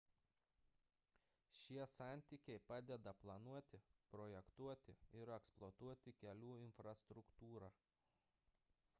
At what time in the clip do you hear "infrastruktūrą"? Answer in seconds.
6.63-7.71